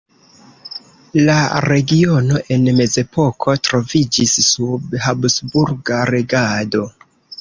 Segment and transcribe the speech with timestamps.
[1.27, 6.83] La regiono en mezepoko troviĝis sub habsburga regado.